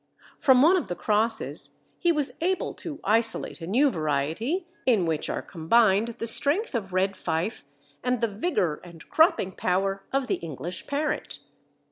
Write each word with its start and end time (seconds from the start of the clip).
From 0.39 0.63
one 0.63 0.77
of 0.77 0.87
the 0.87 0.95
crosses 0.95 1.75
he 1.99 2.11
was 2.11 2.31
able 2.41 2.73
to 2.73 2.99
isolate 3.03 3.61
a 3.61 3.67
new 3.67 3.91
variety 3.91 4.65
in 4.87 5.05
which 5.05 5.29
are 5.29 5.43
combined 5.43 6.15
the 6.17 6.25
strength 6.25 6.73
of 6.73 6.91
Red 6.91 7.15
Fife 7.15 7.65
and 8.03 8.19
the 8.19 8.27
vigour 8.27 8.81
and 8.83 9.07
cropping 9.11 9.51
power 9.51 10.01
of 10.11 10.25
the 10.25 10.37
English 10.37 10.87
parent. 10.87 11.37